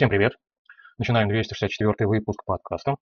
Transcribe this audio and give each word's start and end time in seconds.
Всем 0.00 0.08
привет. 0.08 0.32
Начинаем 0.96 1.28
264 1.28 2.08
выпуск 2.08 2.42
подкаста. 2.46 2.96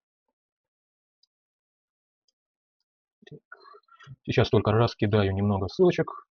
Сейчас 4.24 4.50
только 4.50 4.72
раскидаю 4.72 5.32
немного 5.32 5.68
ссылочек. 5.68 6.26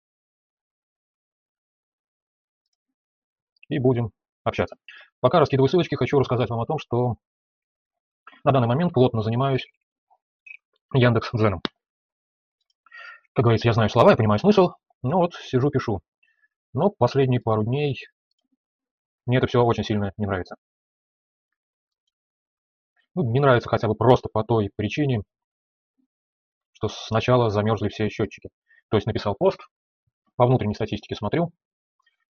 И 3.67 3.77
будем 3.77 4.11
общаться. 4.45 4.77
Пока 5.19 5.41
раскидываю 5.41 5.67
ссылочки, 5.67 5.95
хочу 5.95 6.17
рассказать 6.17 6.49
вам 6.49 6.61
о 6.61 6.65
том, 6.65 6.79
что 6.79 7.17
на 8.45 8.53
данный 8.53 8.69
момент 8.69 8.93
плотно 8.93 9.21
занимаюсь 9.21 9.65
Яндекс 10.93 11.29
Дзеном. 11.33 11.61
Как 13.33 13.43
говорится, 13.43 13.67
я 13.67 13.73
знаю 13.73 13.89
слова, 13.89 14.11
я 14.11 14.15
понимаю 14.15 14.39
смысл, 14.39 14.75
но 15.01 15.17
вот 15.17 15.33
сижу, 15.33 15.69
пишу. 15.71 15.99
Но 16.71 16.89
последние 16.89 17.41
пару 17.41 17.65
дней 17.65 17.97
мне 19.25 19.37
это 19.37 19.47
все 19.47 19.63
очень 19.63 19.83
сильно 19.83 20.11
не 20.17 20.25
нравится. 20.25 20.55
Ну, 23.15 23.31
не 23.31 23.39
нравится 23.39 23.69
хотя 23.69 23.87
бы 23.87 23.95
просто 23.95 24.29
по 24.31 24.43
той 24.43 24.69
причине, 24.75 25.21
что 26.73 26.89
сначала 26.89 27.49
замерзли 27.49 27.89
все 27.89 28.09
счетчики. 28.09 28.49
То 28.89 28.97
есть 28.97 29.07
написал 29.07 29.35
пост, 29.35 29.59
по 30.35 30.45
внутренней 30.45 30.75
статистике 30.75 31.15
смотрю, 31.15 31.51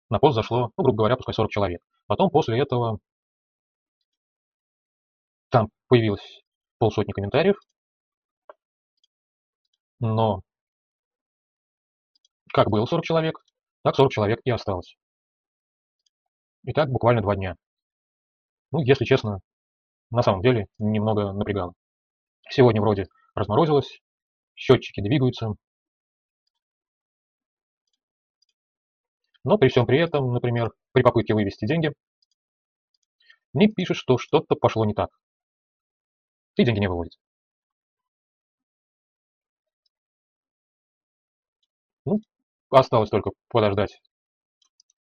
на 0.10 0.20
пост 0.20 0.36
зашло, 0.36 0.72
ну, 0.78 0.84
грубо 0.84 0.98
говоря, 0.98 1.16
пускай 1.16 1.34
40 1.34 1.52
человек. 1.52 1.82
Потом 2.08 2.30
после 2.30 2.60
этого 2.60 3.00
там 5.50 5.70
появилось 5.88 6.42
полсотни 6.78 7.14
комментариев, 7.14 7.56
но 10.00 10.42
как 12.54 12.70
было 12.70 12.86
40 12.86 13.04
человек, 13.04 13.40
так 13.84 13.96
40 13.96 14.12
человек 14.12 14.40
и 14.44 14.52
осталось. 14.52 14.96
И 16.66 16.74
так 16.74 16.90
буквально 16.90 17.22
два 17.22 17.36
дня. 17.36 17.56
Ну, 18.72 18.80
если 18.80 19.06
честно, 19.06 19.40
на 20.12 20.22
самом 20.22 20.42
деле 20.42 20.68
немного 20.80 21.34
напрягало. 21.34 21.74
Сегодня 22.50 22.82
вроде 22.82 23.08
разморозилось, 23.36 24.02
счетчики 24.56 25.02
двигаются. 25.02 25.56
Но 29.44 29.58
при 29.58 29.70
всем 29.70 29.86
при 29.86 30.00
этом, 30.00 30.34
например, 30.34 30.72
при 30.94 31.02
попытке 31.02 31.34
вывести 31.34 31.66
деньги, 31.66 31.92
мне 33.54 33.68
пишет, 33.68 33.98
что 33.98 34.18
что-то 34.18 34.56
пошло 34.56 34.86
не 34.86 34.94
так. 34.94 35.10
И 36.56 36.64
деньги 36.64 36.80
не 36.80 36.88
выводят. 36.88 37.14
Ну, 42.06 42.20
осталось 42.70 43.10
только 43.10 43.32
подождать 43.50 44.02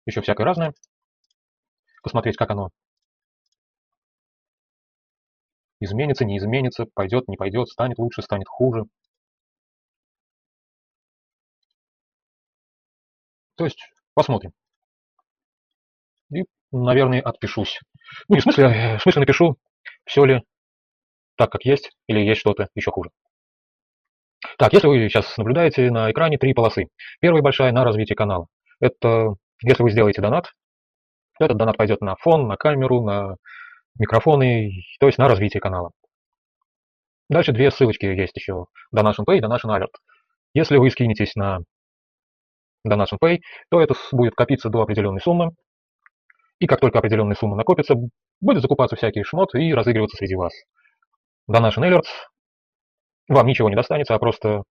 еще 0.06 0.20
всякое 0.20 0.44
разное 0.44 0.72
посмотреть, 2.06 2.36
как 2.36 2.52
оно 2.52 2.70
изменится, 5.80 6.24
не 6.24 6.38
изменится, 6.38 6.86
пойдет, 6.94 7.26
не 7.26 7.36
пойдет, 7.36 7.68
станет 7.68 7.98
лучше, 7.98 8.22
станет 8.22 8.46
хуже. 8.46 8.84
То 13.56 13.64
есть 13.64 13.80
посмотрим. 14.14 14.52
И, 16.32 16.44
наверное, 16.70 17.20
отпишусь. 17.20 17.80
Ну, 18.28 18.36
не 18.36 18.40
в 18.40 18.44
смысле, 18.44 18.66
а, 18.66 18.98
в 18.98 19.02
смысле 19.02 19.20
напишу, 19.20 19.56
все 20.04 20.24
ли 20.24 20.42
так, 21.34 21.50
как 21.50 21.64
есть, 21.64 21.90
или 22.06 22.20
есть 22.20 22.40
что-то 22.40 22.68
еще 22.76 22.92
хуже. 22.92 23.10
Так, 24.58 24.72
если 24.72 24.86
вы 24.86 25.08
сейчас 25.08 25.36
наблюдаете 25.38 25.90
на 25.90 26.12
экране 26.12 26.38
три 26.38 26.54
полосы. 26.54 26.86
Первая 27.20 27.42
большая 27.42 27.72
на 27.72 27.82
развитие 27.82 28.14
канала. 28.14 28.46
Это 28.78 29.34
если 29.62 29.82
вы 29.82 29.90
сделаете 29.90 30.22
донат, 30.22 30.52
этот 31.38 31.56
донат 31.56 31.76
пойдет 31.76 32.00
на 32.00 32.16
фон, 32.16 32.48
на 32.48 32.56
камеру, 32.56 33.02
на 33.02 33.36
микрофоны, 33.98 34.72
то 35.00 35.06
есть 35.06 35.18
на 35.18 35.28
развитие 35.28 35.60
канала. 35.60 35.90
Дальше 37.28 37.52
две 37.52 37.70
ссылочки 37.70 38.06
есть 38.06 38.36
еще. 38.36 38.66
Donation 38.94 39.24
Pay 39.28 39.38
и 39.38 39.40
Donation 39.40 39.68
Alert. 39.68 39.92
Если 40.54 40.76
вы 40.76 40.90
скинетесь 40.90 41.34
на 41.34 41.58
Donation 42.86 43.18
Pay, 43.22 43.40
то 43.70 43.80
это 43.80 43.94
будет 44.12 44.34
копиться 44.34 44.68
до 44.68 44.82
определенной 44.82 45.20
суммы. 45.20 45.50
И 46.58 46.66
как 46.66 46.80
только 46.80 46.98
определенная 46.98 47.36
сумма 47.36 47.56
накопится, 47.56 47.94
будет 48.40 48.62
закупаться 48.62 48.96
всякий 48.96 49.22
шмот 49.24 49.54
и 49.54 49.74
разыгрываться 49.74 50.16
среди 50.16 50.36
вас. 50.36 50.52
Donation 51.50 51.82
Alert 51.82 52.06
вам 53.28 53.46
ничего 53.46 53.68
не 53.68 53.74
достанется, 53.74 54.14
а 54.14 54.18
просто 54.18 54.62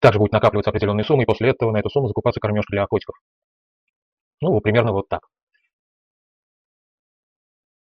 также 0.00 0.18
будет 0.18 0.32
накапливаться 0.32 0.70
определенная 0.70 1.04
сумма, 1.04 1.22
и 1.22 1.26
после 1.26 1.50
этого 1.50 1.72
на 1.72 1.78
эту 1.78 1.90
сумму 1.90 2.08
закупаться 2.08 2.40
кормежка 2.40 2.72
для 2.72 2.84
охотников. 2.84 3.16
Ну, 4.40 4.58
примерно 4.60 4.92
вот 4.92 5.08
так 5.08 5.20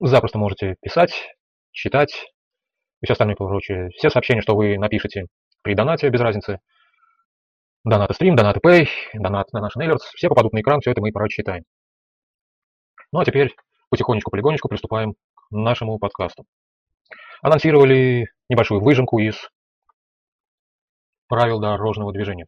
запросто 0.00 0.38
можете 0.38 0.76
писать, 0.80 1.12
читать 1.72 2.26
и 3.00 3.06
все 3.06 3.12
остальное 3.12 3.36
прочее. 3.36 3.90
Все 3.96 4.10
сообщения, 4.10 4.40
что 4.40 4.56
вы 4.56 4.78
напишете 4.78 5.26
при 5.62 5.74
донате, 5.74 6.08
без 6.08 6.20
разницы. 6.20 6.58
Донаты 7.84 8.14
стрим, 8.14 8.34
донаты 8.34 8.60
pay, 8.60 8.88
донат 9.12 9.52
на 9.52 9.60
наш 9.60 9.76
Alerts, 9.76 10.04
все 10.14 10.28
попадут 10.28 10.52
на 10.54 10.60
экран, 10.60 10.80
все 10.80 10.90
это 10.90 11.02
мы 11.02 11.12
прочитаем. 11.12 11.64
Ну 13.12 13.20
а 13.20 13.24
теперь 13.24 13.54
потихонечку-полигонечку 13.90 14.68
приступаем 14.68 15.12
к 15.12 15.50
нашему 15.50 15.98
подкасту. 15.98 16.44
Анонсировали 17.42 18.26
небольшую 18.48 18.80
выжимку 18.80 19.18
из 19.18 19.36
правил 21.28 21.60
дорожного 21.60 22.12
движения. 22.12 22.46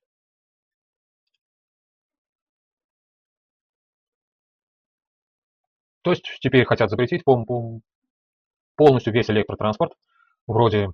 То 6.06 6.12
есть 6.12 6.38
теперь 6.40 6.64
хотят 6.64 6.88
запретить 6.88 7.24
полностью 8.76 9.12
весь 9.12 9.28
электротранспорт, 9.28 9.92
вроде 10.46 10.90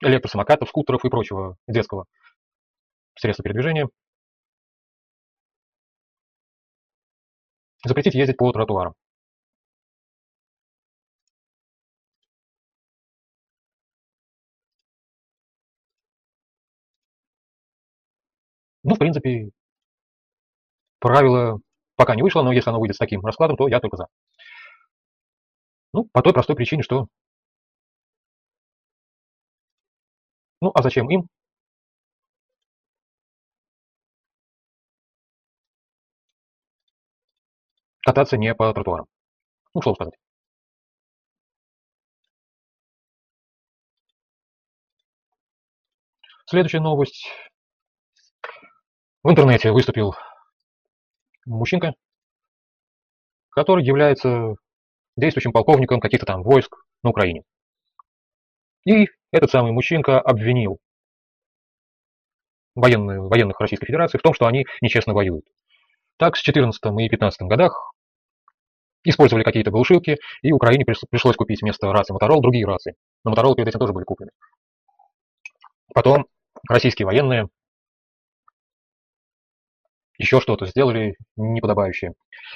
электросамокатов, 0.00 0.68
скутеров 0.68 1.04
и 1.04 1.08
прочего 1.08 1.56
детского 1.68 2.06
средства 3.14 3.44
передвижения. 3.44 3.88
Запретить 7.84 8.14
ездить 8.14 8.36
по 8.36 8.50
тротуарам. 8.50 8.94
Ну, 18.82 18.94
в 18.96 18.98
принципе, 18.98 19.50
правила 20.98 21.60
Пока 21.98 22.14
не 22.14 22.22
вышло, 22.22 22.42
но 22.42 22.52
если 22.52 22.70
оно 22.70 22.78
выйдет 22.80 22.94
с 22.96 22.98
таким 22.98 23.20
раскладом, 23.26 23.56
то 23.56 23.66
я 23.68 23.80
только 23.80 23.96
за. 23.96 24.06
Ну, 25.92 26.04
по 26.04 26.22
той 26.22 26.32
простой 26.32 26.54
причине, 26.56 26.82
что... 26.82 27.08
Ну, 30.60 30.70
а 30.74 30.82
зачем 30.82 31.10
им? 31.10 31.28
Кататься 38.04 38.36
не 38.36 38.54
по 38.54 38.72
тротуарам. 38.72 39.06
Ну, 39.74 39.82
слово 39.82 39.96
сказать. 39.96 40.14
Следующая 46.46 46.80
новость. 46.80 47.26
В 49.22 49.30
интернете 49.30 49.72
выступил 49.72 50.14
мужчинка, 51.48 51.94
который 53.50 53.84
является 53.84 54.54
действующим 55.16 55.52
полковником 55.52 56.00
каких-то 56.00 56.26
там 56.26 56.42
войск 56.42 56.76
на 57.02 57.10
Украине. 57.10 57.42
И 58.84 59.06
этот 59.32 59.50
самый 59.50 59.72
мужчинка 59.72 60.20
обвинил 60.20 60.78
военные, 62.74 63.20
военных 63.20 63.60
Российской 63.60 63.86
Федерации 63.86 64.18
в 64.18 64.22
том, 64.22 64.32
что 64.34 64.46
они 64.46 64.66
нечестно 64.80 65.12
воюют. 65.12 65.44
Так, 66.16 66.34
в 66.36 66.42
14 66.42 66.80
и 67.00 67.08
15 67.08 67.42
годах 67.42 67.92
использовали 69.04 69.44
какие-то 69.44 69.70
глушилки, 69.70 70.18
и 70.42 70.52
Украине 70.52 70.84
пришлось 70.84 71.36
купить 71.36 71.62
вместо 71.62 71.90
рации 71.92 72.12
Моторол 72.12 72.40
другие 72.40 72.66
рации. 72.66 72.94
Но 73.24 73.30
Моторол 73.30 73.54
перед 73.54 73.68
этим 73.68 73.80
тоже 73.80 73.92
были 73.92 74.04
куплены. 74.04 74.30
Потом 75.94 76.26
российские 76.68 77.06
военные 77.06 77.48
еще 80.18 80.40
что-то 80.40 80.66
сделали 80.66 81.16
неподобающее. 81.36 82.14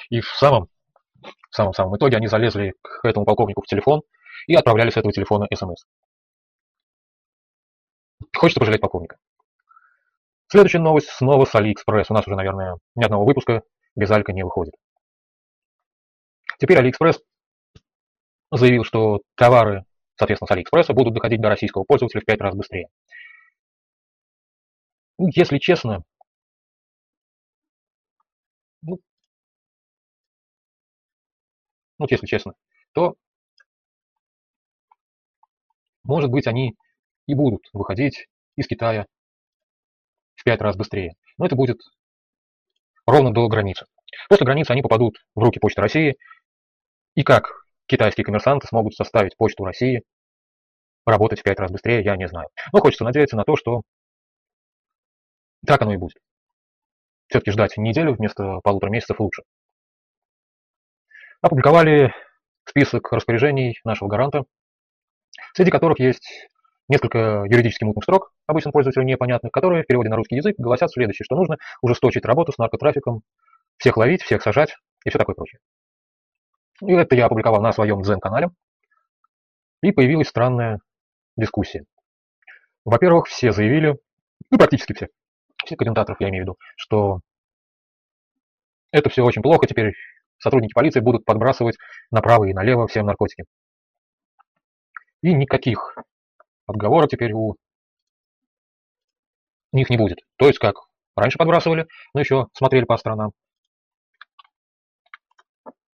И 0.09 0.21
в 0.21 0.27
самом, 0.27 0.67
в 1.21 1.55
самом-самом 1.55 1.95
итоге 1.97 2.17
они 2.17 2.27
залезли 2.27 2.73
к 2.81 2.99
этому 3.03 3.25
полковнику 3.25 3.61
в 3.61 3.67
телефон 3.67 4.01
и 4.47 4.55
отправляли 4.55 4.89
с 4.89 4.97
этого 4.97 5.13
телефона 5.13 5.47
смс. 5.53 5.85
Хочется 8.35 8.59
пожалеть 8.59 8.81
полковника. 8.81 9.17
Следующая 10.47 10.79
новость 10.79 11.09
снова 11.09 11.45
с 11.45 11.55
AliExpress. 11.55 12.05
У 12.09 12.13
нас 12.13 12.27
уже, 12.27 12.35
наверное, 12.35 12.77
ни 12.95 13.03
одного 13.03 13.25
выпуска 13.25 13.63
без 13.95 14.11
Алька 14.11 14.33
не 14.33 14.43
выходит. 14.43 14.75
Теперь 16.59 16.77
AliExpress 16.79 17.19
заявил, 18.51 18.83
что 18.83 19.21
товары, 19.35 19.85
соответственно, 20.15 20.47
с 20.47 20.51
AliExpress 20.51 20.93
будут 20.93 21.13
доходить 21.13 21.41
до 21.41 21.49
российского 21.49 21.83
пользователя 21.85 22.21
в 22.21 22.25
5 22.25 22.41
раз 22.41 22.55
быстрее. 22.55 22.87
Ну, 25.17 25.27
если 25.33 25.57
честно, 25.57 26.03
ну, 28.81 28.99
ну, 31.99 32.07
если 32.09 32.25
честно, 32.25 32.53
то, 32.93 33.15
может 36.03 36.29
быть, 36.29 36.47
они 36.47 36.75
и 37.27 37.35
будут 37.35 37.67
выходить 37.73 38.27
из 38.55 38.67
Китая 38.67 39.05
в 40.35 40.43
пять 40.43 40.61
раз 40.61 40.75
быстрее. 40.75 41.15
Но 41.37 41.45
это 41.45 41.55
будет 41.55 41.79
ровно 43.05 43.33
до 43.33 43.47
границы. 43.47 43.85
После 44.29 44.45
границы 44.45 44.71
они 44.71 44.81
попадут 44.81 45.17
в 45.35 45.39
руки 45.39 45.59
Почты 45.59 45.81
России, 45.81 46.17
и 47.15 47.23
как 47.23 47.65
китайские 47.87 48.25
коммерсанты 48.25 48.67
смогут 48.67 48.95
составить 48.95 49.37
Почту 49.37 49.63
России 49.63 50.03
работать 51.05 51.39
в 51.39 51.43
пять 51.43 51.59
раз 51.59 51.71
быстрее, 51.71 52.03
я 52.03 52.15
не 52.15 52.27
знаю. 52.27 52.47
Но 52.71 52.79
хочется 52.79 53.03
надеяться 53.03 53.35
на 53.35 53.43
то, 53.43 53.55
что 53.55 53.81
так 55.65 55.81
оно 55.81 55.93
и 55.93 55.97
будет. 55.97 56.17
Все-таки 57.27 57.51
ждать 57.51 57.77
неделю 57.77 58.13
вместо 58.13 58.59
полутора 58.63 58.89
месяцев 58.89 59.19
лучше. 59.19 59.43
Опубликовали 61.43 62.13
список 62.63 63.11
распоряжений 63.11 63.77
нашего 63.83 64.07
гаранта, 64.07 64.45
среди 65.53 65.71
которых 65.71 65.99
есть 65.99 66.47
несколько 66.87 67.43
юридически 67.49 67.83
мутных 67.83 68.05
строк, 68.05 68.31
обычным 68.47 68.71
пользователям 68.71 69.07
непонятных, 69.07 69.51
которые 69.51 69.83
в 69.83 69.85
переводе 69.85 70.07
на 70.07 70.15
русский 70.15 70.37
язык 70.37 70.55
гласят 70.57 70.89
следующее, 70.91 71.25
что 71.25 71.35
нужно 71.35 71.57
ужесточить 71.81 72.23
работу 72.23 72.53
с 72.53 72.57
наркотрафиком, 72.57 73.23
всех 73.75 73.97
ловить, 73.97 74.21
всех 74.21 74.41
сажать 74.41 74.73
и 75.03 75.09
все 75.09 75.19
такое 75.19 75.35
прочее. 75.35 75.59
И 76.81 76.93
это 76.93 77.13
я 77.17 77.25
опубликовал 77.25 77.61
на 77.61 77.73
своем 77.73 78.01
Дзен-канале. 78.03 78.51
И 79.81 79.91
появилась 79.91 80.29
странная 80.29 80.79
дискуссия. 81.35 81.83
Во-первых, 82.85 83.27
все 83.27 83.51
заявили, 83.51 83.97
ну 84.49 84.57
практически 84.57 84.93
все, 84.93 85.07
все 85.65 85.75
комментаторов 85.75 86.21
я 86.21 86.29
имею 86.29 86.43
в 86.43 86.47
виду, 86.47 86.57
что 86.77 87.19
это 88.91 89.09
все 89.09 89.25
очень 89.25 89.41
плохо, 89.41 89.67
теперь 89.67 89.93
сотрудники 90.43 90.73
полиции 90.73 90.99
будут 90.99 91.25
подбрасывать 91.25 91.77
направо 92.11 92.45
и 92.45 92.53
налево 92.53 92.87
всем 92.87 93.05
наркотики. 93.05 93.45
И 95.21 95.33
никаких 95.33 95.97
отговорок 96.67 97.09
теперь 97.09 97.31
у 97.33 97.55
них 99.71 99.89
не 99.89 99.97
будет. 99.97 100.19
То 100.35 100.47
есть 100.47 100.59
как 100.59 100.75
раньше 101.15 101.37
подбрасывали, 101.37 101.87
но 102.13 102.19
еще 102.19 102.47
смотрели 102.53 102.83
по 102.83 102.97
сторонам. 102.97 103.31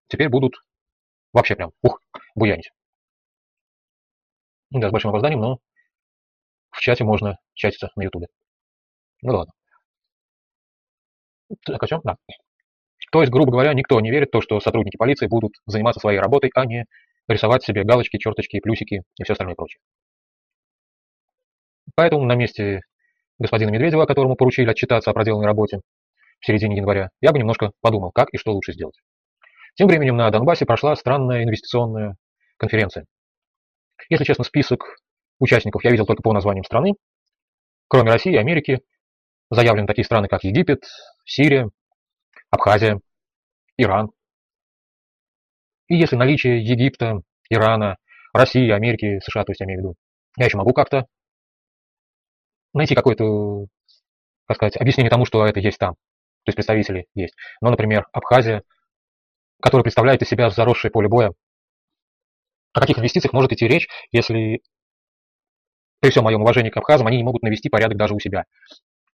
Теперь 0.07 0.29
будут 0.29 0.55
вообще 1.31 1.55
прям, 1.55 1.71
ух, 1.83 2.01
буянить. 2.33 2.71
Да, 4.71 4.89
с 4.89 4.91
большим 4.91 5.11
опозданием, 5.11 5.41
но 5.41 5.59
в 6.71 6.79
чате 6.79 7.03
можно 7.03 7.37
чатиться 7.53 7.89
на 7.95 8.03
ютубе. 8.03 8.27
Ну 9.21 9.33
ладно. 9.33 9.53
Так, 11.65 11.81
о 11.83 11.87
чем? 11.87 12.01
Да. 12.03 12.15
То 13.11 13.21
есть, 13.21 13.31
грубо 13.31 13.51
говоря, 13.51 13.73
никто 13.73 13.99
не 13.99 14.11
верит 14.11 14.29
в 14.29 14.31
то, 14.31 14.41
что 14.41 14.59
сотрудники 14.59 14.97
полиции 14.97 15.27
будут 15.27 15.53
заниматься 15.65 15.99
своей 15.99 16.19
работой, 16.19 16.51
а 16.53 16.65
не 16.65 16.85
рисовать 17.27 17.63
себе 17.63 17.83
галочки, 17.83 18.17
черточки, 18.17 18.59
плюсики 18.59 19.03
и 19.17 19.23
все 19.23 19.33
остальное 19.33 19.55
прочее. 19.55 19.79
Поэтому 21.95 22.25
на 22.25 22.35
месте 22.35 22.81
господина 23.39 23.69
Медведева, 23.69 24.05
которому 24.05 24.35
поручили 24.35 24.69
отчитаться 24.69 25.09
о 25.09 25.13
проделанной 25.13 25.47
работе 25.47 25.81
в 26.39 26.45
середине 26.45 26.77
января, 26.77 27.09
я 27.21 27.31
бы 27.31 27.39
немножко 27.39 27.71
подумал, 27.81 28.11
как 28.11 28.29
и 28.31 28.37
что 28.37 28.51
лучше 28.51 28.73
сделать. 28.73 28.95
Тем 29.75 29.87
временем 29.87 30.17
на 30.17 30.29
Донбассе 30.29 30.65
прошла 30.65 30.95
странная 30.95 31.43
инвестиционная 31.43 32.15
конференция. 32.57 33.05
Если 34.09 34.23
честно, 34.23 34.43
список 34.43 34.97
участников 35.39 35.83
я 35.83 35.91
видел 35.91 36.05
только 36.05 36.21
по 36.21 36.33
названиям 36.33 36.63
страны. 36.63 36.93
Кроме 37.87 38.11
России 38.11 38.33
и 38.33 38.37
Америки, 38.37 38.81
заявлены 39.49 39.87
такие 39.87 40.05
страны, 40.05 40.27
как 40.27 40.43
Египет, 40.43 40.83
Сирия, 41.25 41.69
Абхазия, 42.49 42.99
Иран. 43.77 44.11
И 45.87 45.95
если 45.95 46.15
наличие 46.15 46.63
Египта, 46.63 47.21
Ирана, 47.49 47.97
России, 48.33 48.69
Америки, 48.69 49.19
США, 49.23 49.43
то 49.43 49.51
есть 49.51 49.59
я 49.59 49.65
имею 49.65 49.79
в 49.79 49.83
виду, 49.83 49.95
я 50.37 50.45
еще 50.45 50.57
могу 50.57 50.73
как-то 50.73 51.05
найти 52.73 52.95
какое-то, 52.95 53.65
как 54.47 54.57
сказать, 54.57 54.77
объяснение 54.77 55.09
тому, 55.09 55.25
что 55.25 55.45
это 55.45 55.59
есть 55.59 55.77
там. 55.77 55.93
То 55.93 56.49
есть 56.49 56.55
представители 56.55 57.07
есть. 57.15 57.35
Но, 57.61 57.69
например, 57.69 58.07
Абхазия, 58.13 58.63
которая 59.61 59.83
представляет 59.83 60.21
из 60.21 60.29
себя 60.29 60.49
заросшее 60.49 60.91
поле 60.91 61.07
боя. 61.07 61.33
О 62.73 62.79
каких 62.79 62.99
инвестициях 62.99 63.33
может 63.33 63.51
идти 63.51 63.67
речь, 63.67 63.87
если 64.11 64.61
при 65.99 66.11
всем 66.11 66.23
моем 66.23 66.41
уважении 66.41 66.69
к 66.69 66.77
абхазам 66.77 67.07
они 67.07 67.17
не 67.17 67.23
могут 67.23 67.41
навести 67.41 67.67
порядок 67.69 67.97
даже 67.97 68.13
у 68.13 68.19
себя? 68.19 68.45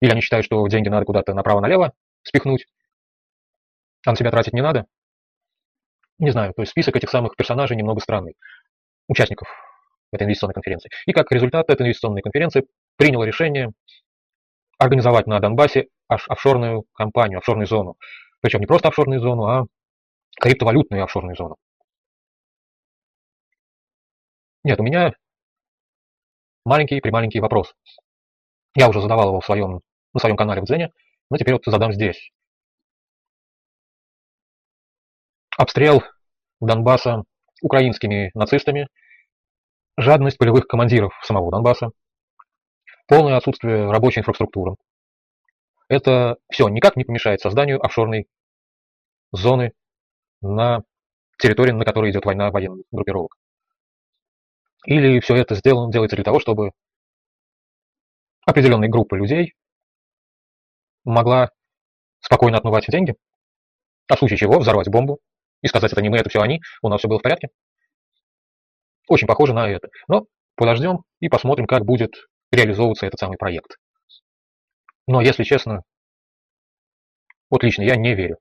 Или 0.00 0.10
они 0.10 0.20
считают, 0.20 0.44
что 0.44 0.66
деньги 0.68 0.88
надо 0.88 1.06
куда-то 1.06 1.34
направо-налево 1.34 1.92
спихнуть, 2.24 2.66
на 4.12 4.16
себя 4.16 4.30
тратить 4.30 4.52
не 4.52 4.62
надо? 4.62 4.86
Не 6.18 6.30
знаю, 6.30 6.52
то 6.54 6.62
есть 6.62 6.70
список 6.70 6.96
этих 6.96 7.10
самых 7.10 7.36
персонажей 7.36 7.76
немного 7.76 8.00
странный, 8.00 8.36
участников 9.08 9.48
этой 10.12 10.24
инвестиционной 10.24 10.54
конференции. 10.54 10.90
И 11.06 11.12
как 11.12 11.30
результат 11.32 11.68
этой 11.70 11.82
инвестиционной 11.82 12.22
конференции 12.22 12.66
принял 12.96 13.22
решение 13.24 13.72
организовать 14.78 15.26
на 15.26 15.40
Донбассе 15.40 15.88
офшорную 16.08 16.84
компанию, 16.92 17.38
офшорную 17.38 17.66
зону. 17.66 17.96
Причем 18.40 18.60
не 18.60 18.66
просто 18.66 18.88
офшорную 18.88 19.20
зону, 19.20 19.46
а 19.46 19.64
криптовалютную 20.40 21.02
офшорную 21.02 21.36
зону. 21.36 21.56
Нет, 24.62 24.78
у 24.80 24.82
меня 24.82 25.12
маленький 26.64 27.00
прималенький 27.00 27.40
вопрос. 27.40 27.74
Я 28.74 28.88
уже 28.88 29.00
задавал 29.00 29.28
его 29.28 29.40
в 29.40 29.44
своем, 29.44 29.80
на 30.12 30.20
своем 30.20 30.36
канале 30.36 30.62
в 30.62 30.64
Дзене, 30.64 30.90
но 31.30 31.36
теперь 31.36 31.54
вот 31.54 31.64
задам 31.66 31.92
здесь. 31.92 32.30
Обстрел 35.56 36.02
Донбасса 36.60 37.24
украинскими 37.62 38.30
нацистами, 38.34 38.88
жадность 39.96 40.38
полевых 40.38 40.66
командиров 40.66 41.14
самого 41.22 41.50
Донбасса, 41.50 41.90
полное 43.06 43.36
отсутствие 43.36 43.90
рабочей 43.90 44.20
инфраструктуры. 44.20 44.74
Это 45.88 46.38
все 46.50 46.68
никак 46.68 46.96
не 46.96 47.04
помешает 47.04 47.40
созданию 47.40 47.84
офшорной 47.84 48.26
зоны 49.32 49.72
на 50.40 50.82
территории, 51.38 51.72
на 51.72 51.84
которой 51.84 52.10
идет 52.10 52.24
война 52.24 52.50
военных 52.50 52.86
группировок. 52.90 53.36
Или 54.86 55.20
все 55.20 55.36
это 55.36 55.54
сделано, 55.54 55.92
делается 55.92 56.16
для 56.16 56.24
того, 56.24 56.40
чтобы 56.40 56.72
определенная 58.44 58.88
группа 58.88 59.14
людей 59.14 59.54
могла 61.04 61.50
спокойно 62.20 62.58
отмывать 62.58 62.86
деньги, 62.88 63.14
а 64.08 64.16
в 64.16 64.18
случае 64.18 64.38
чего 64.38 64.58
взорвать 64.58 64.88
бомбу 64.88 65.20
и 65.64 65.68
сказать, 65.68 65.92
это 65.92 66.02
не 66.02 66.10
мы, 66.10 66.18
это 66.18 66.28
все 66.28 66.42
они, 66.42 66.60
у 66.82 66.88
нас 66.90 67.00
все 67.00 67.08
было 67.08 67.18
в 67.18 67.22
порядке. 67.22 67.48
Очень 69.08 69.26
похоже 69.26 69.54
на 69.54 69.66
это. 69.66 69.88
Но 70.08 70.26
подождем 70.56 71.04
и 71.20 71.28
посмотрим, 71.28 71.66
как 71.66 71.86
будет 71.86 72.12
реализовываться 72.52 73.06
этот 73.06 73.18
самый 73.18 73.38
проект. 73.38 73.78
Но, 75.06 75.22
если 75.22 75.42
честно, 75.42 75.82
вот 77.48 77.62
лично 77.62 77.82
я 77.82 77.96
не 77.96 78.14
верю, 78.14 78.36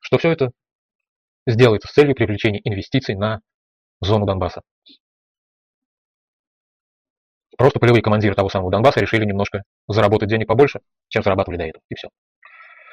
что 0.00 0.18
все 0.18 0.32
это 0.32 0.50
сделается 1.46 1.86
с 1.88 1.92
целью 1.92 2.16
привлечения 2.16 2.60
инвестиций 2.64 3.14
на 3.14 3.40
зону 4.00 4.26
Донбасса. 4.26 4.62
Просто 7.56 7.78
полевые 7.78 8.02
командиры 8.02 8.34
того 8.34 8.48
самого 8.48 8.72
Донбасса 8.72 9.00
решили 9.00 9.24
немножко 9.24 9.62
заработать 9.86 10.28
денег 10.28 10.48
побольше, 10.48 10.80
чем 11.08 11.22
зарабатывали 11.22 11.58
до 11.58 11.64
этого. 11.64 11.82
И 11.88 11.94
все. 11.94 12.08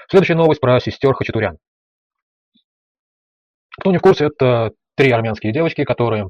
Следующая 0.10 0.36
новость 0.36 0.62
про 0.62 0.80
сестер 0.80 1.14
Хачатурян. 1.16 1.58
Кто 3.80 3.92
не 3.92 3.98
в 3.98 4.02
курсе, 4.02 4.26
это 4.26 4.72
три 4.96 5.12
армянские 5.12 5.54
девочки, 5.54 5.84
которые 5.84 6.30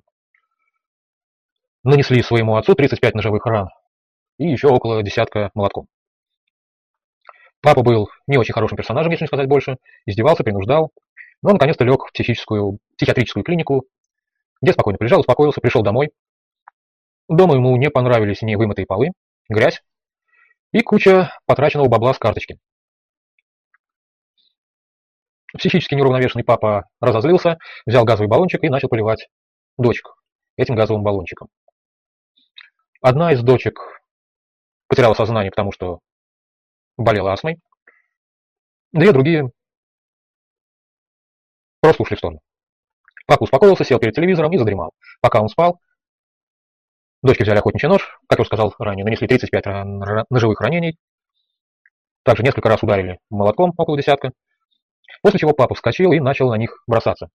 нанесли 1.84 2.22
своему 2.24 2.56
отцу 2.56 2.74
35 2.74 3.14
ножевых 3.14 3.46
ран 3.46 3.70
и 4.38 4.48
еще 4.48 4.68
около 4.68 5.04
десятка 5.04 5.52
молотком. 5.54 5.88
Папа 7.62 7.82
был 7.82 8.10
не 8.28 8.38
очень 8.38 8.54
хорошим 8.54 8.78
персонажем, 8.78 9.12
если 9.12 9.24
не 9.24 9.28
сказать 9.28 9.48
больше, 9.48 9.78
издевался, 10.06 10.44
принуждал, 10.44 10.92
но 11.42 11.52
наконец-то 11.52 11.84
лег 11.84 12.06
в 12.06 12.12
психическую, 12.12 12.80
психиатрическую 12.98 13.44
клинику, 13.44 13.86
где 14.62 14.74
спокойно 14.74 14.98
прилежал, 14.98 15.20
успокоился, 15.22 15.62
пришел 15.62 15.84
домой. 15.84 16.12
Дома 17.28 17.56
ему 17.56 17.76
не 17.78 17.90
понравились 17.90 18.42
ни 18.42 18.56
вымытые 18.56 18.86
полы, 18.86 19.12
грязь 19.50 19.82
и 20.72 20.82
куча 20.82 21.32
потраченного 21.46 21.88
бабла 21.88 22.14
с 22.14 22.20
карточки. 22.20 22.60
Психически 25.58 25.96
неуравновешенный 25.96 26.44
папа 26.44 26.90
разозлился, 27.00 27.58
взял 27.86 28.04
газовый 28.04 28.28
баллончик 28.28 28.64
и 28.64 28.70
начал 28.70 28.90
поливать 28.90 29.30
дочек 29.78 30.16
этим 30.58 30.76
газовым 30.76 31.04
баллончиком. 31.04 31.48
Одна 33.02 33.32
из 33.32 33.42
дочек 33.42 33.80
потеряла 34.88 35.14
сознание, 35.14 35.52
потому 35.52 35.72
что 35.72 36.00
болела 36.98 37.32
астмой. 37.32 37.60
Две 38.92 39.12
другие 39.12 39.52
просто 41.80 42.04
ушли 42.04 42.16
в 42.16 42.20
сторону. 42.20 42.40
Папа 43.28 43.44
успокоился, 43.44 43.84
сел 43.86 44.00
перед 44.00 44.14
телевизором 44.14 44.52
и 44.52 44.58
задремал. 44.58 44.92
Пока 45.22 45.42
он 45.42 45.48
спал, 45.48 45.80
дочки 47.22 47.44
взяли 47.44 47.60
охотничий 47.60 47.88
нож, 47.88 48.20
как 48.28 48.40
я 48.40 48.42
уже 48.42 48.48
сказал 48.48 48.74
ранее, 48.78 49.06
нанесли 49.06 49.28
35 49.28 49.66
ножевых 50.30 50.60
ранений. 50.60 50.98
Также 52.24 52.44
несколько 52.44 52.70
раз 52.70 52.84
ударили 52.84 53.20
молотком, 53.30 53.74
около 53.78 53.98
десятка. 53.98 54.32
После 55.26 55.40
чего 55.40 55.54
папа 55.54 55.74
вскочил 55.74 56.12
и 56.12 56.20
начал 56.20 56.52
на 56.52 56.56
них 56.56 56.84
бросаться. 56.86 57.30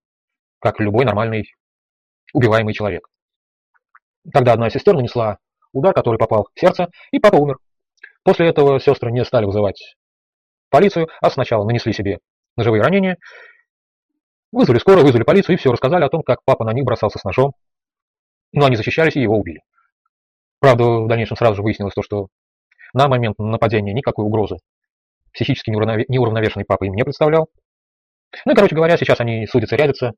как 0.61 0.79
любой 0.79 1.05
нормальный 1.05 1.57
убиваемый 2.33 2.73
человек. 2.73 3.09
Тогда 4.33 4.53
одна 4.53 4.69
из 4.69 4.75
сестер 4.75 4.95
нанесла 4.95 5.39
удар, 5.73 5.93
который 5.93 6.17
попал 6.17 6.47
в 6.55 6.61
сердце, 6.61 6.87
и 7.11 7.19
папа 7.19 7.35
умер. 7.35 7.57
После 8.23 8.47
этого 8.49 8.79
сестры 8.79 9.11
не 9.11 9.25
стали 9.25 9.45
вызывать 9.45 9.97
полицию, 10.69 11.09
а 11.21 11.31
сначала 11.31 11.65
нанесли 11.65 11.93
себе 11.93 12.21
ножевые 12.57 12.81
ранения, 12.81 13.17
вызвали 14.53 14.79
скорую, 14.79 15.05
вызвали 15.05 15.25
полицию 15.25 15.57
и 15.57 15.59
все 15.59 15.73
рассказали 15.73 16.05
о 16.05 16.11
том, 16.11 16.23
как 16.23 16.45
папа 16.45 16.65
на 16.65 16.73
них 16.73 16.85
бросался 16.85 17.19
с 17.19 17.25
ножом. 17.25 17.55
Но 18.53 18.67
они 18.67 18.77
защищались 18.77 19.17
и 19.17 19.21
его 19.21 19.37
убили. 19.37 19.63
Правда, 20.61 20.85
в 20.85 21.09
дальнейшем 21.09 21.37
сразу 21.37 21.57
же 21.57 21.63
выяснилось 21.63 21.95
то, 21.95 22.03
что 22.03 22.29
на 22.93 23.09
момент 23.09 23.37
нападения 23.41 23.93
никакой 23.93 24.25
угрозы 24.25 24.59
психически 25.33 25.71
неуравновешенный 25.71 26.65
папа 26.65 26.85
им 26.85 26.95
не 26.95 27.03
представлял. 27.03 27.49
Ну 28.45 28.53
и, 28.53 28.55
короче 28.55 28.75
говоря, 28.75 28.97
сейчас 28.97 29.21
они 29.21 29.47
судятся, 29.47 29.77
рядятся. 29.77 30.13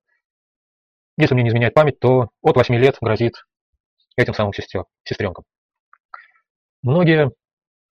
Если 1.16 1.34
мне 1.34 1.44
не 1.44 1.50
изменяет 1.50 1.74
память, 1.74 1.98
то 1.98 2.30
от 2.42 2.56
8 2.56 2.74
лет 2.76 2.96
грозит 3.00 3.34
этим 4.16 4.34
самым 4.34 4.52
сестер, 4.52 4.84
сестренкам. 5.04 5.44
Многие 6.82 7.30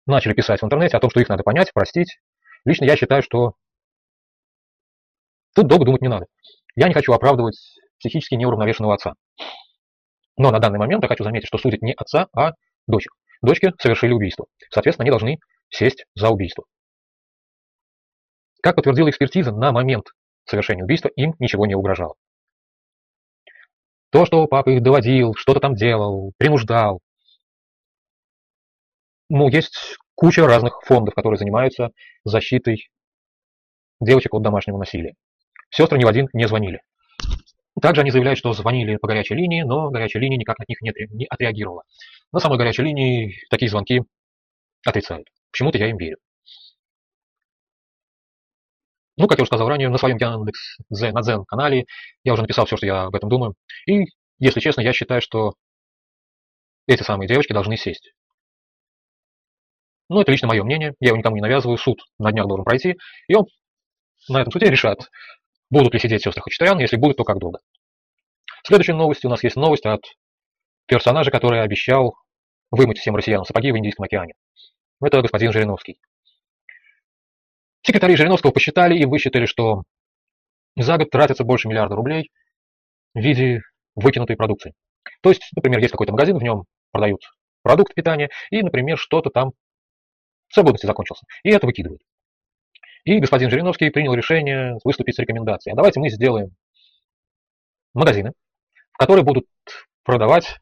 начали 0.06 0.32
писать 0.32 0.60
в 0.60 0.64
интернете 0.64 0.96
о 0.96 1.00
том, 1.00 1.10
что 1.10 1.20
их 1.20 1.28
надо 1.28 1.42
понять, 1.42 1.72
простить. 1.72 2.18
Лично 2.64 2.84
я 2.84 2.96
считаю, 2.96 3.22
что 3.22 3.54
тут 5.54 5.66
долго 5.66 5.84
думать 5.84 6.02
не 6.02 6.08
надо. 6.08 6.26
Я 6.74 6.88
не 6.88 6.94
хочу 6.94 7.12
оправдывать 7.12 7.56
психически 7.98 8.34
неуравновешенного 8.34 8.94
отца. 8.94 9.14
Но 10.36 10.50
на 10.50 10.58
данный 10.58 10.78
момент 10.78 11.02
я 11.02 11.08
хочу 11.08 11.24
заметить, 11.24 11.46
что 11.46 11.58
судят 11.58 11.82
не 11.82 11.92
отца, 11.92 12.28
а 12.34 12.52
дочек. 12.86 13.12
Дочки 13.42 13.72
совершили 13.78 14.12
убийство. 14.12 14.46
Соответственно, 14.70 15.04
они 15.04 15.10
должны 15.10 15.38
сесть 15.68 16.04
за 16.14 16.30
убийство. 16.30 16.64
Как 18.62 18.76
подтвердила 18.76 19.10
экспертиза, 19.10 19.52
на 19.52 19.72
момент 19.72 20.06
совершения 20.44 20.84
убийства 20.84 21.08
им 21.08 21.34
ничего 21.38 21.66
не 21.66 21.74
угрожало. 21.74 22.14
То, 24.10 24.26
что 24.26 24.46
папа 24.46 24.70
их 24.70 24.82
доводил, 24.82 25.34
что-то 25.34 25.60
там 25.60 25.74
делал, 25.74 26.32
принуждал. 26.36 27.00
Ну, 29.28 29.48
есть 29.48 29.96
куча 30.16 30.44
разных 30.46 30.82
фондов, 30.82 31.14
которые 31.14 31.38
занимаются 31.38 31.90
защитой 32.24 32.90
девочек 34.00 34.34
от 34.34 34.42
домашнего 34.42 34.78
насилия. 34.78 35.14
Сестры 35.70 35.98
ни 35.98 36.04
в 36.04 36.08
один 36.08 36.28
не 36.32 36.48
звонили. 36.48 36.82
Также 37.80 38.00
они 38.00 38.10
заявляют, 38.10 38.38
что 38.38 38.52
звонили 38.52 38.96
по 38.96 39.06
горячей 39.06 39.36
линии, 39.36 39.62
но 39.62 39.90
горячая 39.90 40.22
линия 40.22 40.36
никак 40.36 40.58
на 40.58 40.64
них 40.66 40.80
не 40.80 41.26
отреагировала. 41.30 41.84
На 42.32 42.40
самой 42.40 42.58
горячей 42.58 42.82
линии 42.82 43.38
такие 43.48 43.70
звонки 43.70 44.02
отрицают. 44.84 45.28
Почему-то 45.52 45.78
я 45.78 45.88
им 45.88 45.96
верю. 45.96 46.18
Ну, 49.20 49.28
как 49.28 49.36
я 49.36 49.42
уже 49.42 49.50
сказал 49.50 49.68
ранее, 49.68 49.90
на 49.90 49.98
своем 49.98 50.16
Яндекс 50.16 50.78
на 50.88 51.20
Дзен 51.20 51.44
канале 51.44 51.84
я 52.24 52.32
уже 52.32 52.40
написал 52.40 52.64
все, 52.64 52.78
что 52.78 52.86
я 52.86 53.02
об 53.02 53.14
этом 53.14 53.28
думаю. 53.28 53.54
И, 53.84 54.06
если 54.38 54.60
честно, 54.60 54.80
я 54.80 54.94
считаю, 54.94 55.20
что 55.20 55.52
эти 56.86 57.02
самые 57.02 57.28
девочки 57.28 57.52
должны 57.52 57.76
сесть. 57.76 58.14
Ну, 60.08 60.22
это 60.22 60.32
лично 60.32 60.48
мое 60.48 60.64
мнение, 60.64 60.94
я 61.00 61.08
его 61.08 61.18
никому 61.18 61.36
не 61.36 61.42
навязываю, 61.42 61.76
суд 61.76 62.00
на 62.18 62.32
днях 62.32 62.46
должен 62.46 62.64
пройти, 62.64 62.96
и 63.28 63.34
он 63.34 63.44
на 64.30 64.40
этом 64.40 64.52
суде 64.52 64.70
решат, 64.70 65.10
будут 65.68 65.92
ли 65.92 66.00
сидеть 66.00 66.22
сестры 66.22 66.40
Хачатурян, 66.40 66.78
если 66.78 66.96
будут, 66.96 67.18
то 67.18 67.24
как 67.24 67.40
долго. 67.40 67.58
Следующая 68.64 68.94
новость, 68.94 69.26
у 69.26 69.28
нас 69.28 69.44
есть 69.44 69.56
новость 69.56 69.84
от 69.84 70.00
персонажа, 70.86 71.30
который 71.30 71.62
обещал 71.62 72.14
вымыть 72.70 72.98
всем 72.98 73.16
россиянам 73.16 73.44
сапоги 73.44 73.70
в 73.70 73.76
Индийском 73.76 74.04
океане. 74.04 74.32
Это 75.02 75.20
господин 75.20 75.52
Жириновский. 75.52 75.98
Секретари 77.82 78.16
Жириновского 78.16 78.50
посчитали 78.50 78.98
и 78.98 79.06
высчитали, 79.06 79.46
что 79.46 79.84
за 80.76 80.98
год 80.98 81.10
тратится 81.10 81.44
больше 81.44 81.68
миллиарда 81.68 81.94
рублей 81.96 82.30
в 83.14 83.20
виде 83.20 83.62
выкинутой 83.94 84.36
продукции. 84.36 84.74
То 85.22 85.30
есть, 85.30 85.48
например, 85.56 85.80
есть 85.80 85.92
какой-то 85.92 86.12
магазин, 86.12 86.38
в 86.38 86.42
нем 86.42 86.64
продают 86.92 87.22
продукт 87.62 87.94
питания, 87.94 88.30
и, 88.50 88.62
например, 88.62 88.98
что-то 88.98 89.30
там 89.30 89.52
срок 90.48 90.66
годности 90.66 90.86
закончился, 90.86 91.24
и 91.42 91.50
это 91.50 91.66
выкидывают. 91.66 92.02
И 93.04 93.18
господин 93.18 93.50
Жириновский 93.50 93.90
принял 93.90 94.14
решение 94.14 94.76
выступить 94.84 95.16
с 95.16 95.18
рекомендацией. 95.18 95.72
А 95.72 95.76
давайте 95.76 96.00
мы 96.00 96.10
сделаем 96.10 96.50
магазины, 97.94 98.32
в 98.92 98.98
которые 98.98 99.24
будут 99.24 99.46
продавать 100.04 100.60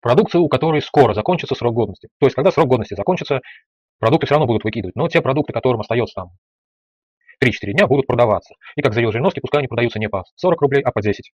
продукцию, 0.00 0.42
у 0.42 0.48
которой 0.48 0.80
скоро 0.80 1.12
закончится 1.12 1.54
срок 1.54 1.74
годности. 1.74 2.08
То 2.18 2.26
есть, 2.26 2.34
когда 2.34 2.50
срок 2.50 2.68
годности 2.68 2.94
закончится, 2.94 3.40
продукты 4.00 4.26
все 4.26 4.34
равно 4.34 4.46
будут 4.46 4.64
выкидывать. 4.64 4.96
Но 4.96 5.08
те 5.08 5.22
продукты, 5.22 5.52
которым 5.52 5.80
остается 5.80 6.14
там 6.14 6.30
3-4 7.42 7.72
дня, 7.72 7.86
будут 7.86 8.06
продаваться. 8.06 8.54
И 8.74 8.82
как 8.82 8.94
заявил 8.94 9.12
Жириновский, 9.12 9.40
пускай 9.40 9.60
они 9.60 9.68
продаются 9.68 10.00
не 10.00 10.08
по 10.08 10.24
40 10.34 10.60
рублей, 10.60 10.82
а 10.82 10.90
по 10.90 11.00
10. 11.00 11.32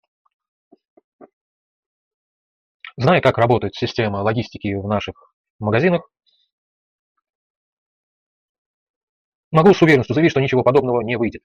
Зная, 2.96 3.20
как 3.20 3.38
работает 3.38 3.74
система 3.74 4.18
логистики 4.18 4.74
в 4.74 4.86
наших 4.86 5.32
магазинах, 5.58 6.08
могу 9.50 9.74
с 9.74 9.82
уверенностью 9.82 10.14
заявить, 10.14 10.32
что 10.32 10.40
ничего 10.40 10.62
подобного 10.62 11.00
не 11.00 11.16
выйдет. 11.16 11.42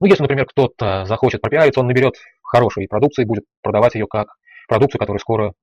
Ну, 0.00 0.06
если, 0.06 0.22
например, 0.22 0.46
кто-то 0.46 1.04
захочет 1.04 1.40
пропиариться, 1.40 1.80
он 1.80 1.86
наберет 1.86 2.14
хорошей 2.42 2.88
продукции 2.88 3.22
и 3.22 3.26
будет 3.26 3.44
продавать 3.62 3.94
ее 3.94 4.06
как 4.06 4.28
продукцию, 4.68 4.98
которая 4.98 5.20
скоро 5.20 5.54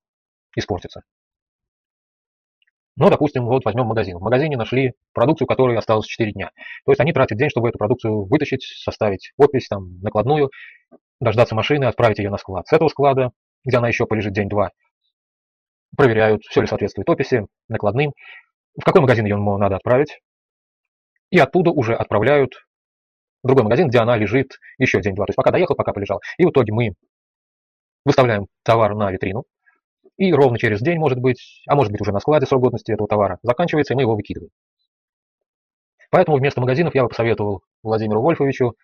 испортится. 0.56 1.02
Ну, 3.00 3.10
допустим, 3.10 3.46
вот 3.46 3.64
возьмем 3.64 3.86
магазин. 3.86 4.18
В 4.18 4.22
магазине 4.22 4.58
нашли 4.58 4.92
продукцию, 5.14 5.48
которой 5.48 5.78
осталось 5.78 6.06
4 6.06 6.34
дня. 6.34 6.52
То 6.86 6.92
есть 6.92 7.00
они 7.00 7.14
тратят 7.14 7.38
день, 7.38 7.50
чтобы 7.50 7.70
эту 7.70 7.78
продукцию 7.78 8.26
вытащить, 8.26 8.64
составить 8.64 9.32
подпись, 9.38 9.70
там, 9.70 10.02
накладную, 10.02 10.52
дождаться 11.22 11.56
машины, 11.56 11.86
отправить 11.86 12.20
ее 12.20 12.30
на 12.30 12.38
склад. 12.38 12.68
С 12.68 12.74
этого 12.74 12.90
склада, 12.90 13.32
где 13.64 13.78
она 13.78 13.88
еще 13.88 14.06
полежит 14.06 14.34
день-два, 14.34 14.72
проверяют, 15.96 16.44
все 16.44 16.60
ли 16.60 16.68
соответствует 16.68 17.10
описи, 17.10 17.46
накладным, 17.70 18.12
в 18.78 18.84
какой 18.84 19.00
магазин 19.00 19.24
ее 19.26 19.38
надо 19.38 19.78
отправить, 19.78 20.20
и 21.32 21.40
оттуда 21.40 21.72
уже 21.72 21.96
отправляют 21.96 22.54
в 23.44 23.48
другой 23.48 23.64
магазин, 23.64 23.88
где 23.88 24.00
она 24.00 24.18
лежит 24.18 24.60
еще 24.78 25.00
день-два. 25.00 25.26
То 25.26 25.30
есть 25.30 25.38
пока 25.38 25.52
доехал, 25.52 25.76
пока 25.76 25.94
полежал. 25.94 26.20
И 26.38 26.44
в 26.46 26.50
итоге 26.50 26.74
мы 26.74 26.92
выставляем 28.04 28.48
товар 28.64 28.94
на 28.94 29.10
витрину, 29.10 29.46
и 30.20 30.34
ровно 30.34 30.60
через 30.60 30.82
день, 30.82 31.00
может 31.00 31.18
быть, 31.18 31.64
а 31.66 31.76
может 31.76 31.94
быть 31.94 32.02
уже 32.02 32.12
на 32.12 32.20
складе 32.20 32.46
срок 32.46 32.62
годности 32.62 32.92
этого 32.92 33.08
товара 33.08 33.40
заканчивается, 33.42 33.94
и 33.94 33.96
мы 33.96 34.02
его 34.02 34.16
выкидываем. 34.16 34.52
Поэтому 36.12 36.38
вместо 36.38 36.60
магазинов 36.60 36.94
я 36.94 37.04
бы 37.04 37.10
посоветовал 37.10 37.64
Владимиру 37.84 38.22
Вольфовичу 38.22 38.76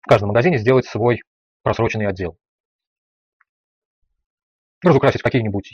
в 0.00 0.08
каждом 0.08 0.30
магазине 0.30 0.58
сделать 0.58 0.86
свой 0.86 1.22
просроченный 1.62 2.08
отдел. 2.08 2.36
Разукрасить 4.82 5.22
какие-нибудь 5.22 5.70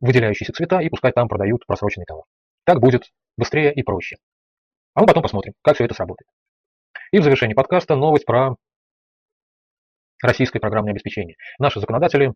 выделяющиеся 0.00 0.54
цвета 0.54 0.80
и 0.80 0.88
пускай 0.88 1.12
там 1.12 1.28
продают 1.28 1.66
просроченный 1.66 2.06
товар. 2.06 2.24
Так 2.64 2.80
будет 2.80 3.10
быстрее 3.36 3.74
и 3.74 3.82
проще. 3.82 4.16
А 4.94 5.02
мы 5.02 5.06
потом 5.06 5.22
посмотрим, 5.22 5.52
как 5.60 5.74
все 5.74 5.84
это 5.84 5.94
сработает. 5.94 6.28
И 7.12 7.18
в 7.18 7.24
завершении 7.24 7.54
подкаста 7.54 7.94
новость 7.94 8.24
про 8.24 8.54
российское 10.22 10.60
программное 10.60 10.92
обеспечение. 10.92 11.36
Наши 11.58 11.78
законодатели 11.78 12.32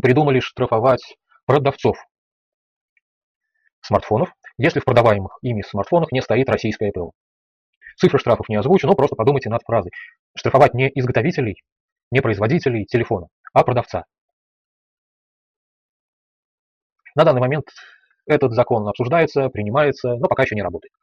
придумали 0.00 0.40
штрафовать 0.40 1.16
продавцов 1.52 1.98
смартфонов, 3.82 4.32
если 4.56 4.80
в 4.80 4.84
продаваемых 4.86 5.36
ими 5.42 5.60
смартфонах 5.60 6.10
не 6.10 6.22
стоит 6.22 6.48
российское 6.48 6.90
ПО. 6.92 7.12
Цифры 7.98 8.18
штрафов 8.18 8.48
не 8.48 8.56
озвучу, 8.56 8.86
но 8.86 8.94
просто 8.94 9.16
подумайте 9.16 9.50
над 9.50 9.62
фразой. 9.62 9.90
Штрафовать 10.34 10.72
не 10.72 10.90
изготовителей, 10.94 11.62
не 12.10 12.22
производителей 12.22 12.86
телефона, 12.86 13.26
а 13.52 13.64
продавца. 13.64 14.06
На 17.14 17.24
данный 17.24 17.42
момент 17.42 17.66
этот 18.24 18.52
закон 18.52 18.88
обсуждается, 18.88 19.50
принимается, 19.50 20.14
но 20.14 20.28
пока 20.28 20.44
еще 20.44 20.54
не 20.54 20.62
работает. 20.62 20.94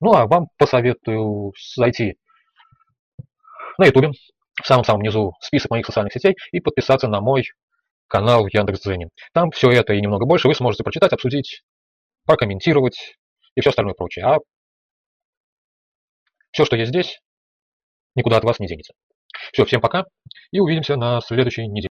Ну 0.00 0.14
а 0.14 0.26
вам 0.26 0.46
посоветую 0.56 1.52
зайти 1.76 2.16
на 3.76 3.84
YouTube, 3.84 4.16
в 4.62 4.66
самом-самом 4.66 5.02
низу 5.02 5.34
список 5.40 5.72
моих 5.72 5.84
социальных 5.84 6.14
сетей 6.14 6.36
и 6.52 6.60
подписаться 6.60 7.06
на 7.06 7.20
мой 7.20 7.44
канал 8.10 8.46
Яндекс.Дзене. 8.46 9.08
Там 9.32 9.50
все 9.52 9.70
это 9.70 9.94
и 9.94 10.00
немного 10.00 10.26
больше 10.26 10.48
вы 10.48 10.54
сможете 10.54 10.82
прочитать, 10.82 11.12
обсудить, 11.12 11.62
прокомментировать 12.26 13.16
и 13.54 13.60
все 13.60 13.70
остальное 13.70 13.94
прочее. 13.94 14.26
А 14.26 14.38
все, 16.50 16.64
что 16.64 16.76
есть 16.76 16.90
здесь, 16.90 17.20
никуда 18.16 18.36
от 18.36 18.44
вас 18.44 18.58
не 18.58 18.66
денется. 18.66 18.92
Все, 19.52 19.64
всем 19.64 19.80
пока 19.80 20.04
и 20.50 20.58
увидимся 20.58 20.96
на 20.96 21.20
следующей 21.20 21.68
неделе. 21.68 21.88